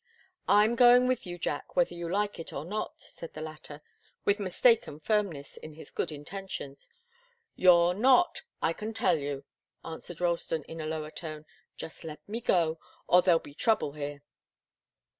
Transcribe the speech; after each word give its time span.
"I'm 0.47 0.73
going 0.75 1.05
with 1.07 1.27
you, 1.27 1.37
Jack, 1.37 1.75
whether 1.75 1.93
you 1.93 2.09
like 2.11 2.39
it 2.39 2.51
or 2.51 2.65
not," 2.65 2.99
said 2.99 3.35
the 3.35 3.41
latter, 3.41 3.83
with 4.25 4.39
mistaken 4.39 4.99
firmness 4.99 5.57
in 5.57 5.73
his 5.73 5.91
good 5.91 6.11
intentions. 6.11 6.89
"You're 7.55 7.93
not, 7.93 8.41
I 8.63 8.73
can 8.73 8.95
tell 8.95 9.19
you!" 9.19 9.45
answered 9.85 10.19
Ralston, 10.19 10.63
in 10.63 10.81
a 10.81 10.87
lower 10.87 11.11
tone. 11.11 11.45
"Just 11.77 12.03
let 12.03 12.27
me 12.27 12.41
go 12.41 12.79
or 13.05 13.21
there'll 13.21 13.39
be 13.39 13.53
trouble 13.53 13.91
here." 13.91 14.23